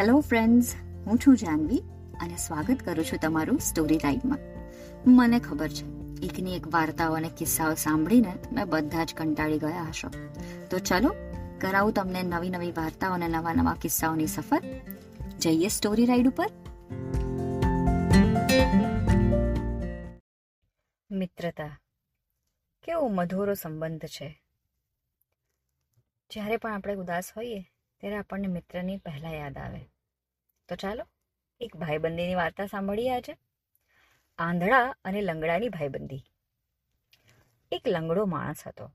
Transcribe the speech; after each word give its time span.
Hello 0.00 0.20
friends 0.20 0.74
હું 1.06 1.18
છું 1.18 1.36
જાનવી 1.36 1.78
અને 2.20 2.36
સ્વાગત 2.36 2.82
કરું 2.84 3.04
છું 3.04 3.18
તમારું 3.22 3.58
સ્ટોરી 3.58 3.98
ટાઈમમાં 3.98 4.38
મને 5.06 5.40
ખબર 5.40 5.68
છે 5.68 5.84
એકની 6.26 6.56
એક 6.56 6.74
વાર્તાઓ 6.74 7.12
અને 7.12 7.30
કિસ્સાઓ 7.38 7.74
સાંભળીને 7.74 8.32
તમે 8.32 8.64
બધા 8.64 9.04
જ 9.04 9.14
કંટાળી 9.14 9.58
ગયા 9.58 9.82
હશો. 9.82 10.08
તો 10.70 10.78
ચલો, 10.78 11.14
કરાવું 11.60 11.92
તમને 11.92 12.22
નવી 12.22 12.50
નવી 12.50 12.72
વાર્તાઓ 12.72 13.12
અને 13.12 13.28
નવા 13.28 13.54
નવા 13.54 13.74
કિસ્સાઓની 13.74 14.26
સફર. 14.26 14.62
જઈએ 15.38 15.68
સ્ટોરી 15.68 16.06
રાઈડ 16.06 16.28
ઉપર. 16.28 16.46
મિત્રતા, 21.10 21.80
કેવો 22.82 23.08
મધુરો 23.08 23.54
સંબંધ 23.54 24.04
છે. 24.04 24.44
જ્યારે 26.30 26.56
પણ 26.56 26.72
આપણે 26.72 26.94
ઉદાસ 26.94 27.32
હોઈએ, 27.36 27.72
ત્યારે 28.00 28.16
આપણને 28.16 28.46
મિત્રની 28.46 28.96
પહેલાં 28.96 29.32
યાદ 29.32 29.58
આવે. 29.58 29.89
તો 30.70 30.76
ચાલો, 30.76 31.06
એક 31.60 31.76
ભાઈબંધીની 31.76 32.34
વાર્તા 32.34 32.66
સાંભળીએ 32.66 33.10
આજે. 33.10 33.36
આંધળા 34.38 34.94
અને 35.04 35.20
લંગડાની 35.20 35.68
ભાઈબંધી. 35.68 36.24
એક 37.72 37.88
લંગડો 37.88 38.24
માણસ 38.24 38.66
હતો. 38.66 38.92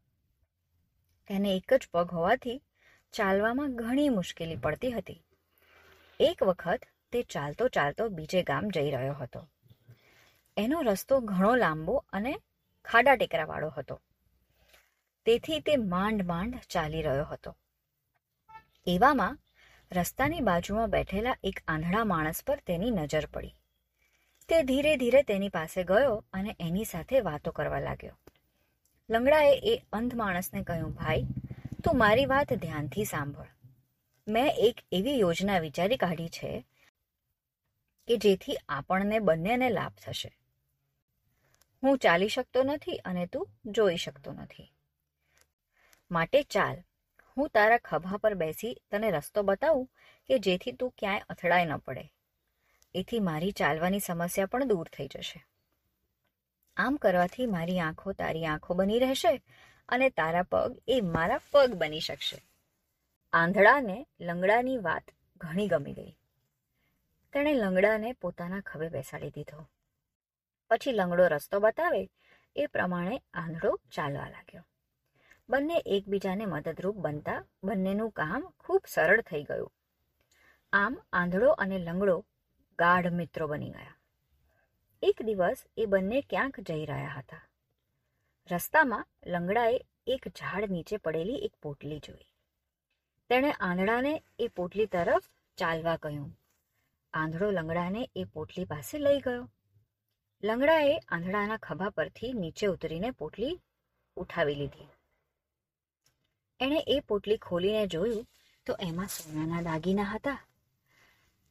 તેને 1.28 1.56
એક 1.56 1.74
જ 1.74 1.88
પગ 1.92 2.14
હોવાથી 2.14 2.62
ચાલવામાં 3.12 3.76
ઘણી 3.76 4.10
મુશ્કેલી 4.10 4.56
પડતી 4.56 4.92
હતી. 4.92 5.24
એક 6.20 6.44
વખત 6.44 6.80
તે 7.12 7.22
ચાલતો 7.22 7.68
ચાલતો 7.68 8.10
બીજે 8.10 8.44
ગામ 8.44 8.70
જઈ 8.70 8.92
રહ્યો 8.92 9.14
હતો. 9.14 9.50
એનો 10.58 10.82
રસ્તો 10.82 11.20
ઘણો 11.20 11.56
લાંબો 11.56 12.06
અને 12.10 12.40
ખાડા 12.86 13.16
ટેકરાવાળો 13.16 13.70
હતો. 13.70 14.02
તેથી 15.26 15.60
તે 15.60 15.76
માંડ 15.76 16.26
માંડ 16.26 16.56
ચાલી 16.70 17.02
રહ્યો 17.02 17.26
હતો. 17.26 17.58
એવામાં 18.88 19.40
રસ્તાની 19.92 20.40
બાજુમાં 20.40 20.90
બેઠેલા 20.90 21.36
એક 21.44 21.60
આંધળા 21.68 22.04
માણસ 22.04 22.44
પર 22.44 22.60
તેની 22.60 22.92
નજર 22.92 23.26
પડી. 23.26 23.56
તે 24.50 24.64
ધીરે 24.64 24.98
ધીરે 24.98 25.24
તેની 25.24 25.50
પાસે 25.50 25.84
ગયો 25.84 26.26
અને 26.34 26.56
એની 26.60 26.86
સાથે 26.86 27.20
વાતો 27.20 27.52
કરવા 27.52 27.80
લાગ્યો. 27.80 28.20
લંગડાએ 29.10 29.62
એ 29.64 29.82
અંધ 29.94 30.16
માણસને 30.16 30.64
કહ્યું, 30.64 30.94
ભાઈ, 30.94 31.24
તું 31.84 31.98
મારી 31.98 32.26
વાત 32.26 32.54
ધ્યાનથી 32.54 33.06
સાંભળ. 33.06 33.48
મેં 34.28 34.52
એક 34.58 34.76
એવી 34.92 35.20
યોજના 35.20 35.60
વિચારી 35.60 35.98
કાઢી 35.98 36.28
છે 36.28 36.66
કે 38.08 38.18
જેથી 38.18 38.58
આપણને 38.70 39.20
બંનેને 39.20 39.70
લાભ 39.70 39.94
થશે. 39.94 40.38
હું 41.84 41.98
ચાલી 41.98 42.28
શકતો 42.28 42.64
નથી 42.64 42.98
અને 42.98 43.26
તું 43.26 43.50
જોઈ 43.66 43.96
શકતો 43.96 44.32
નથી. 44.32 44.72
માટે 46.12 46.44
ચાલ 46.44 46.78
હું 47.38 47.50
તારા 47.50 47.78
ખભા 47.78 48.18
પર 48.18 48.34
બેસી 48.34 48.82
તને 48.92 49.12
રસ્તો 49.12 49.44
બતાવું 49.44 49.90
કે 50.28 50.40
જેથી 50.40 50.72
તું 50.72 50.94
ક્યાંય 50.98 51.22
અથડાઈ 51.30 51.66
ન 51.66 51.78
પડે. 51.78 52.12
એથી 52.96 53.20
મારી 53.20 53.52
ચાલવાની 53.52 54.00
સમસ્યા 54.00 54.46
પણ 54.46 54.68
દૂર 54.68 54.88
થઈ 54.98 55.08
જશે. 55.08 55.46
આમ 56.78 56.96
કરવાથી 56.96 57.46
મારી 57.46 57.80
આંખો 57.80 58.14
તારી 58.14 58.46
આંખો 58.46 58.74
બની 58.74 59.00
રહેશે 59.00 59.44
અને 59.90 60.10
તારા 60.10 60.44
પગ 60.44 60.82
એ 60.88 61.02
મારા 61.02 61.40
પગ 61.52 61.74
બની 61.74 62.00
શકશે. 62.00 62.38
આંધળાને 63.34 64.08
લંગડાની 64.20 64.78
વાત 64.78 65.04
ઘણી 65.38 65.68
ગમી 65.68 65.94
ગઈ. 65.94 66.12
તેણે 67.34 67.54
લંગડાને 67.54 68.14
પોતાના 68.14 68.60
ખભે 68.60 68.90
બેસાડી 68.90 69.30
દીધો. 69.30 69.70
પછી 70.70 70.92
લંગડો 70.92 71.28
રસ્તો 71.28 71.60
બતાવે 71.60 72.10
એ 72.56 72.66
પ્રમાણે 72.66 73.22
આંધળો 73.34 73.80
ચાલવા 73.92 74.30
લાગ્યો. 74.30 74.64
બંને 75.50 75.84
એકબીજાને 75.86 76.46
મદદરૂપ 76.46 76.96
બનતા 76.96 77.46
બંનેનું 77.64 78.12
કામ 78.12 78.54
ખૂબ 78.60 78.82
સરળ 78.88 79.22
થઈ 79.22 79.44
ગયું. 79.44 79.72
આમ 80.74 81.02
આંધળો 81.14 81.52
અને 81.52 81.78
લંગડો 81.80 82.26
ગાઢ 82.80 83.12
મિત્રો 83.12 83.48
બની 83.48 83.70
ગયા. 83.70 83.98
એક 85.02 85.22
દિવસ 85.22 85.66
એ 85.78 85.86
બંને 85.86 86.22
ક્યાંક 86.22 86.60
જઈ 86.60 86.86
રહ્યા 86.86 87.08
હતા. 87.08 87.50
રસ્તામાં 88.52 89.08
લંગડાએ 89.26 89.80
એક 90.08 90.28
ઝાડ 90.28 90.72
નીચે 90.72 90.98
પડેલી 90.98 91.36
એક 91.36 91.56
પોટલી 91.62 92.00
જોઈ. 92.00 92.28
તેણે 93.30 93.52
આંધળાને 93.52 94.24
એ 94.40 94.48
પોટલી 94.48 94.86
તરફ 94.86 95.24
ચાલવા 95.58 95.98
કહ્યું. 95.98 96.40
આંધળો 97.14 97.52
લંગડાને 97.52 98.10
એ 98.16 98.24
પોટલી 98.24 98.66
પાસે 98.66 98.98
લઈ 98.98 99.20
ગયો. 99.20 99.52
લંગડાએ 100.44 100.98
આંધળાના 100.98 101.58
ખભા 101.58 101.90
પરથી 101.90 102.34
નીચે 102.34 102.68
ઉતરીને 102.68 103.12
પોટલી 103.12 103.62
ઉઠાવી 104.16 104.56
લીધી. 104.56 104.88
એણે 106.60 106.84
એ 106.88 107.00
પોટલી 107.00 107.38
ખોલીને 107.38 107.88
જોયું 107.88 108.28
તો 108.66 108.78
એમાં 108.82 109.08
સોનાના 109.08 109.62
દાગીના 109.62 110.04
હતા. 110.04 110.48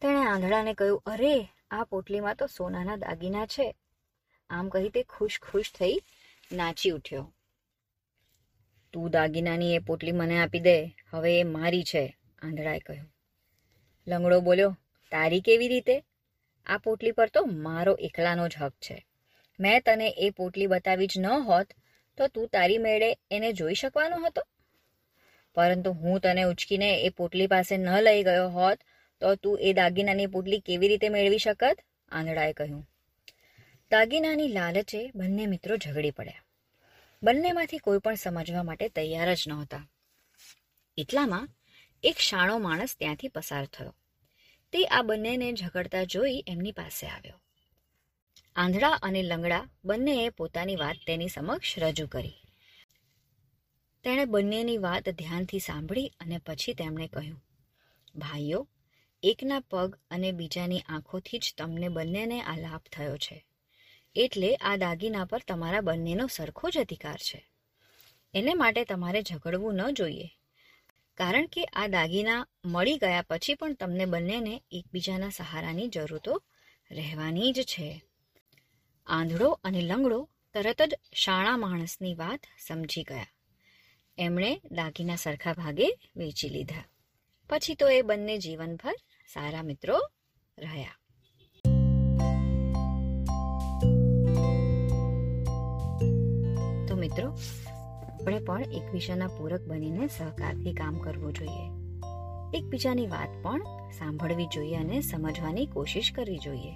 તેણે 0.00 0.26
આંધળાને 0.26 0.74
કહ્યું, 0.74 1.02
અરે, 1.06 1.48
આ 1.70 1.84
પોટલીમાં 1.84 2.34
તો 2.34 2.46
સોનાના 2.46 2.96
દાગીના 2.96 3.46
છે. 3.46 3.74
આમ 4.50 4.68
કહી 4.68 4.88
તે 4.88 5.02
ખુશ 5.02 5.40
ખુશ 5.40 5.72
થઈ 5.72 6.00
નાચી 6.52 6.90
ઉઠ્યો. 6.90 7.34
તું 8.92 9.10
દાગીનાની 9.10 9.74
એ 9.74 9.78
પોટલી 9.78 10.12
મને 10.12 10.40
આપી 10.40 10.60
દે, 10.60 10.84
હવે 11.10 11.40
એ 11.40 11.42
મારી 11.42 11.82
છે, 11.82 12.16
આંધળાએ 12.42 12.78
કહ્યું. 12.78 13.14
લંગડો 14.06 14.40
બોલ્યો, 14.40 14.76
તારી 15.10 15.40
કેવી 15.40 15.68
રીતે? 15.68 16.04
આ 16.66 16.78
પોટલી 16.78 17.10
પર 17.10 17.28
તો 17.28 17.44
મારો 17.44 17.94
એકલાનો 17.94 18.48
જ 18.48 18.56
હક 18.60 18.72
છે. 18.72 19.06
મેં 19.60 19.82
તને 19.82 20.08
એ 20.08 20.30
પોટલી 20.30 20.66
બતાવી 20.66 21.06
જ 21.06 21.12
ન 21.18 21.26
હોત 21.26 21.66
તો 22.16 22.26
તું 22.26 22.48
તારી 22.48 22.78
મેળે 22.78 23.16
એને 23.30 23.52
જોઈ 23.52 23.74
શકવાનો 23.74 24.16
હતો. 24.16 24.42
પરંતુ 25.54 25.90
હું 25.90 26.20
તને 26.20 26.42
ઉચકીને 26.42 27.00
એ 27.02 27.08
પોટલી 27.08 27.46
પાસે 27.46 27.76
ન 27.76 28.00
લઈ 28.00 28.22
ગયો 28.22 28.48
હોત, 28.48 28.78
તો 29.20 29.34
તું 29.34 29.58
એ 29.60 29.72
દાગીનાની 29.72 30.26
પોટલી 30.26 30.58
કેવી 30.58 30.88
રીતે 30.88 31.08
મેળવી 31.08 31.38
શકત? 31.38 31.78
આંધળાએ 32.08 32.52
કહ્યું. 32.52 32.88
દાગીનાની 33.90 34.48
લાલચે 34.48 35.10
બંને 35.14 35.46
મિત્રો 35.46 35.76
ઝઘડી 35.76 36.10
પડ્યા. 36.10 36.44
બંનેમાંથી 37.22 37.78
કોઈ 37.78 37.98
પણ 37.98 38.14
સમજવા 38.14 38.62
માટે 38.62 38.88
તૈયાર 38.88 39.34
જ 39.34 39.44
નહોતા. 39.48 39.90
એટલામાં 40.96 41.48
એક 42.02 42.18
શાણો 42.18 42.58
માણસ 42.58 42.96
ત્યાંથી 42.98 43.28
પસાર 43.28 43.64
થયો. 43.64 43.94
તે 44.72 44.84
આ 44.84 45.02
બંનેને 45.02 45.52
ઝઘડતા 45.52 46.04
જોઈ 46.04 46.44
એમની 46.46 46.72
પાસે 46.72 47.06
આવ્યો. 47.06 47.40
આંધળા 48.56 48.88
અને 48.88 49.22
લંગડા 49.22 49.68
બંનેએ 49.84 50.28
પોતાની 50.28 50.76
વાત 50.76 50.96
તેની 51.06 51.28
સમક્ષ 51.28 51.78
રજૂ 51.78 52.06
કરી. 52.06 52.43
તેણે 54.04 54.24
બંનેની 54.24 54.78
વાત 54.78 55.08
ધ્યાનથી 55.08 55.58
સાંભળી 55.58 56.12
અને 56.20 56.38
પછી 56.38 56.74
તેમણે 56.74 57.08
કહ્યું, 57.08 57.44
ભાઈઓ, 58.14 58.68
એકના 59.22 59.60
પગ 59.60 59.96
અને 60.10 60.32
બીજાની 60.32 60.80
આંખોથી 60.80 61.38
જ 61.38 61.54
તમને 61.58 61.88
બંનેને 61.88 62.42
આ 62.42 62.56
લાભ 62.56 62.80
થયો 62.92 63.16
છે. 63.16 63.46
એટલે 64.16 64.54
આ 64.54 64.76
દાગીના 64.76 65.24
પર 65.24 65.42
તમારા 65.48 65.80
બંનેનો 65.80 66.26
સરખો 66.26 66.70
જ 66.70 66.78
અધિકાર 66.78 67.16
છે. 67.16 67.46
એને 68.34 68.54
માટે 68.54 68.84
તમારે 68.84 69.22
ઝઘડવું 69.22 69.74
ન 69.74 69.90
જોઈએ. 69.90 70.28
કારણ 71.14 71.46
કે 71.46 71.64
આ 71.64 71.86
દાગીના 71.86 72.46
મળી 72.64 72.96
ગયા 72.96 73.22
પછી 73.22 73.54
પણ 73.54 73.74
તમને 73.74 74.04
બંનેને 74.04 74.62
એકબીજાના 74.70 75.28
સહારાની 75.28 75.88
જરૂર 75.88 76.18
તો 76.18 76.42
રહેવાની 76.90 77.52
જ 77.52 77.62
છે. 77.62 78.02
આંધળો 79.06 79.50
અને 79.64 79.80
લંગડો 79.80 80.28
તરત 80.54 80.82
જ 80.82 80.94
શાણા 81.12 81.56
માણસની 81.56 82.14
વાત 82.14 82.40
સમજી 82.66 83.02
ગયા. 83.02 83.26
એમણે 84.18 84.60
દાગીના 84.72 85.16
સરખા 85.16 85.52
ભાગે 85.52 85.86
વેચી 86.16 86.48
લીધા. 86.48 86.84
પછી 87.50 87.74
તો 87.74 87.88
એ 87.88 88.02
બંને 88.02 88.38
જીવનભર 88.38 88.92
સારા 89.32 89.62
મિત્રો 89.62 90.00
રહ્યા. 90.58 90.98
તો 96.88 96.96
મિત્રો, 96.96 97.38
આપણે 98.20 98.38
પણ 98.38 98.62
એકબીજાના 98.62 99.26
પૂરક 99.26 99.60
બનીને 99.60 100.08
સહકારથી 100.08 100.72
કામ 100.72 100.98
કરવું 100.98 101.32
જોઈએ. 101.32 101.70
એકબીજાની 102.58 103.06
વાત 103.06 103.28
પણ 103.42 103.62
સાંભળવી 103.98 104.46
જોઈએ 104.46 104.76
અને 104.76 105.00
સમજવાની 105.00 105.66
કોશિશ 105.66 106.12
કરવી 106.14 106.38
જોઈએ. 106.38 106.72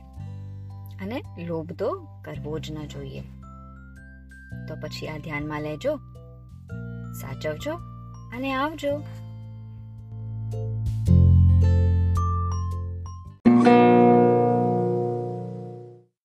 અને 1.03 1.23
લોભ 1.47 1.73
તો 1.73 2.09
કરવો 2.25 2.59
જ 2.59 2.73
ન 2.73 2.87
જોઈએ. 2.87 3.21
તો 4.69 4.75
પછી 4.75 5.09
આ 5.09 5.19
ધ્યાનમાં 5.19 5.63
લેજો. 5.63 6.01
સાચવજો 7.21 7.75
અને 8.33 8.51
આવજો. 8.55 8.93